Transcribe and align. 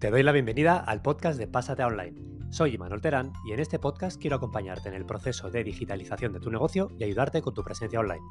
Te 0.00 0.10
doy 0.10 0.22
la 0.22 0.32
bienvenida 0.32 0.78
al 0.78 1.02
podcast 1.02 1.38
de 1.38 1.46
Pásate 1.46 1.84
Online. 1.84 2.14
Soy 2.48 2.74
Imanol 2.74 3.02
Terán 3.02 3.34
y 3.46 3.52
en 3.52 3.60
este 3.60 3.78
podcast 3.78 4.18
quiero 4.18 4.36
acompañarte 4.36 4.88
en 4.88 4.94
el 4.94 5.04
proceso 5.04 5.50
de 5.50 5.62
digitalización 5.62 6.32
de 6.32 6.40
tu 6.40 6.50
negocio 6.50 6.90
y 6.98 7.04
ayudarte 7.04 7.42
con 7.42 7.52
tu 7.52 7.62
presencia 7.62 8.00
online. 8.00 8.24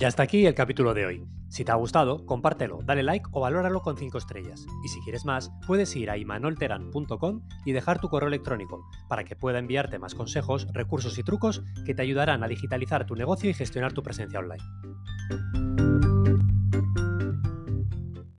Ya 0.00 0.08
está 0.08 0.22
aquí 0.22 0.46
el 0.46 0.54
capítulo 0.54 0.94
de 0.94 1.04
hoy. 1.04 1.26
Si 1.50 1.62
te 1.62 1.72
ha 1.72 1.74
gustado, 1.74 2.24
compártelo, 2.24 2.78
dale 2.82 3.02
like 3.02 3.26
o 3.32 3.40
valóralo 3.40 3.82
con 3.82 3.98
5 3.98 4.16
estrellas. 4.16 4.64
Y 4.82 4.88
si 4.88 4.98
quieres 5.02 5.26
más, 5.26 5.52
puedes 5.66 5.94
ir 5.94 6.08
a 6.08 6.16
imanolteran.com 6.16 7.42
y 7.66 7.72
dejar 7.72 8.00
tu 8.00 8.08
correo 8.08 8.28
electrónico 8.28 8.82
para 9.10 9.24
que 9.24 9.36
pueda 9.36 9.58
enviarte 9.58 9.98
más 9.98 10.14
consejos, 10.14 10.66
recursos 10.72 11.18
y 11.18 11.22
trucos 11.22 11.62
que 11.84 11.94
te 11.94 12.00
ayudarán 12.00 12.42
a 12.42 12.48
digitalizar 12.48 13.04
tu 13.04 13.14
negocio 13.14 13.50
y 13.50 13.52
gestionar 13.52 13.92
tu 13.92 14.02
presencia 14.02 14.38
online. 14.38 14.64